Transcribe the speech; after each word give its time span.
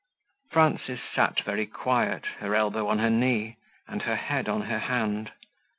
Frances 0.49 0.99
sat 1.13 1.41
very 1.41 1.67
quiet, 1.67 2.25
her 2.39 2.55
elbow 2.55 2.87
on 2.87 2.97
her 2.97 3.11
knee, 3.11 3.57
and 3.87 4.01
her 4.01 4.15
head 4.15 4.49
on 4.49 4.63
her 4.63 4.79
hand. 4.79 5.31